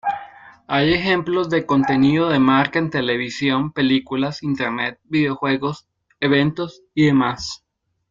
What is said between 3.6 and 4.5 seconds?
películas,